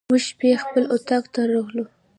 [0.09, 1.85] موږ شپې خپل اطاق ته راغلو.